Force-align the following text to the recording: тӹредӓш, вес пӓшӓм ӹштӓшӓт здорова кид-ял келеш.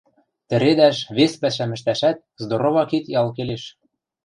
тӹредӓш, 0.49 0.97
вес 1.15 1.33
пӓшӓм 1.41 1.71
ӹштӓшӓт 1.77 2.17
здорова 2.41 2.83
кид-ял 2.89 3.27
келеш. 3.37 3.63